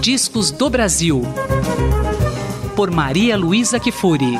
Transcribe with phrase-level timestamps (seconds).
[0.00, 1.20] Discos do Brasil.
[2.74, 4.32] Por Maria Luísa Kifuri.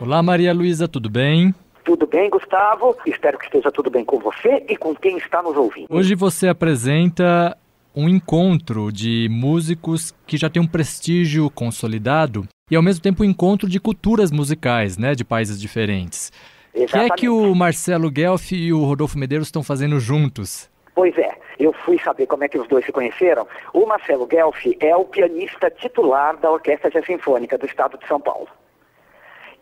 [0.00, 1.54] Olá, Maria Luísa, tudo bem?
[1.84, 2.96] Tudo bem, Gustavo?
[3.04, 5.88] Espero que esteja tudo bem com você e com quem está nos ouvindo.
[5.90, 7.54] Hoje você apresenta
[7.94, 13.26] um encontro de músicos que já tem um prestígio consolidado e ao mesmo tempo um
[13.26, 16.32] encontro de culturas musicais, né, de países diferentes.
[16.74, 20.70] O que é que o Marcelo Guelph e o Rodolfo Medeiros estão fazendo juntos?
[20.94, 23.46] Pois é, eu fui saber como é que os dois se conheceram.
[23.72, 28.48] O Marcelo Guelph é o pianista titular da Orquestra Sinfônica do Estado de São Paulo.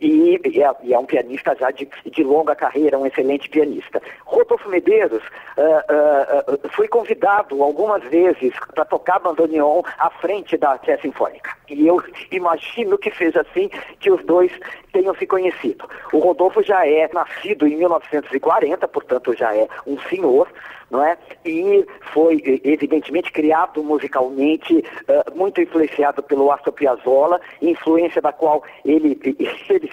[0.01, 4.01] E, e, é, e, é, um pianista já de, de, longa carreira, um excelente pianista.
[4.25, 5.23] Rodolfo Medeiros
[5.57, 11.55] uh, uh, foi convidado algumas vezes para tocar bandoneon à frente da Orquestra Sinfônica.
[11.69, 14.51] E eu imagino que seja assim que os dois
[14.91, 15.87] tenham se conhecido.
[16.13, 20.47] O Rodolfo já é nascido em 1940, portanto já é um senhor,
[20.89, 21.17] não é?
[21.45, 29.19] E foi, evidentemente, criado musicalmente, uh, muito influenciado pelo Astor Piazzolla, influência da qual ele,
[29.69, 29.84] ele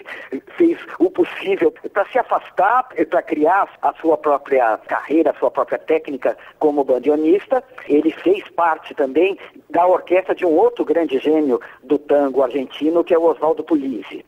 [0.56, 5.78] fez o possível para se afastar, para criar a sua própria carreira, a sua própria
[5.78, 7.62] técnica como bandionista.
[7.88, 9.38] Ele fez parte também
[9.70, 14.24] da orquestra de um outro grande gênio do tango argentino, que é o Oswaldo Puglisi.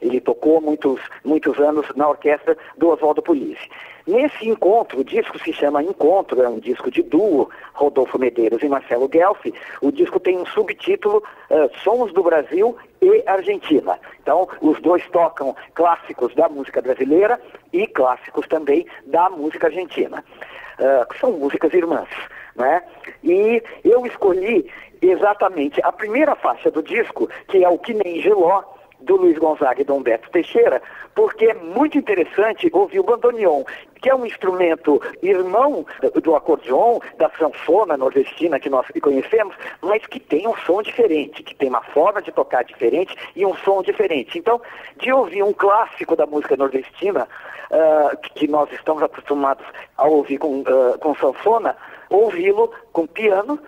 [0.00, 3.68] Ele tocou muitos, muitos anos na orquestra do Oswaldo Puglisi.
[4.06, 8.68] Nesse encontro, o disco se chama Encontro, é um disco de duo, Rodolfo Medeiros e
[8.68, 9.52] Marcelo Guelfi.
[9.82, 13.98] O disco tem um subtítulo uh, Sons do Brasil e Argentina.
[14.22, 17.40] Então, os dois tocam clássicos da música brasileira
[17.72, 20.24] e clássicos também da música argentina.
[20.78, 22.08] Uh, são músicas irmãs,
[22.54, 22.84] né?
[23.24, 24.70] E eu escolhi
[25.02, 28.62] exatamente a primeira faixa do disco, que é o Que Nem Geló,
[29.00, 30.82] do Luiz Gonzaga e do Humberto Teixeira,
[31.14, 33.64] porque é muito interessante ouvir o bandoneon,
[34.00, 35.86] que é um instrumento irmão
[36.22, 41.54] do acordeon, da sanfona nordestina que nós conhecemos, mas que tem um som diferente, que
[41.54, 44.38] tem uma forma de tocar diferente e um som diferente.
[44.38, 44.60] Então,
[44.98, 47.28] de ouvir um clássico da música nordestina,
[47.70, 49.64] uh, que nós estamos acostumados
[49.96, 51.76] a ouvir com, uh, com sanfona,
[52.10, 53.58] ouvi-lo com piano,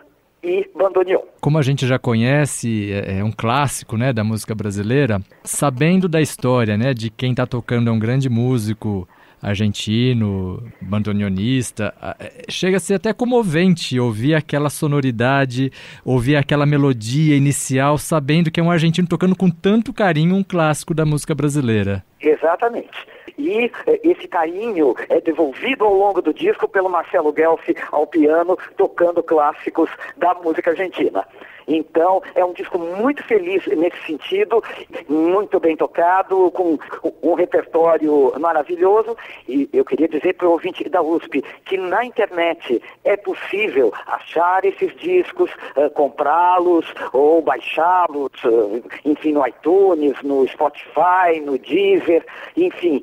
[0.43, 1.23] e bandoneon.
[1.41, 6.21] Como a gente já conhece, é, é um clássico né, da música brasileira, sabendo da
[6.21, 9.09] história né, de quem está tocando é um grande músico
[9.41, 15.73] argentino, bandoneonista, é, chega a ser até comovente ouvir aquela sonoridade,
[16.05, 20.93] ouvir aquela melodia inicial, sabendo que é um argentino tocando com tanto carinho um clássico
[20.93, 22.05] da música brasileira.
[22.21, 23.07] Exatamente.
[23.39, 28.59] E eh, esse carinho é devolvido ao longo do disco pelo Marcelo Guelfi ao piano,
[28.77, 31.25] tocando clássicos da música argentina.
[31.69, 34.63] Então, é um disco muito feliz nesse sentido,
[35.07, 36.79] muito bem tocado, com
[37.23, 39.15] um repertório maravilhoso.
[39.47, 44.65] E eu queria dizer para o ouvinte da USP que na internet é possível achar
[44.65, 52.25] esses discos, uh, comprá-los ou baixá-los, uh, enfim, no iTunes, no Spotify, no Deezer,
[52.57, 53.03] enfim.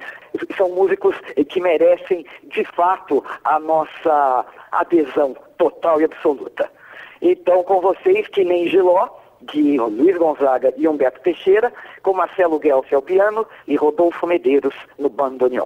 [0.57, 1.15] São músicos
[1.49, 6.69] que merecem, de fato, a nossa adesão total e absoluta.
[7.27, 9.09] Então, com vocês, que nem Giló,
[9.41, 15.09] de Luiz Gonzaga e Humberto Teixeira, com Marcelo Guelfi ao piano e Rodolfo Medeiros no
[15.09, 15.65] bandoneon.